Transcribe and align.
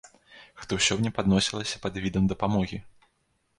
Гэта 0.61 0.77
ўсё 0.79 0.93
мне 1.01 1.11
падносілася 1.19 1.81
пад 1.85 2.01
відам 2.07 2.23
дапамогі. 2.35 2.83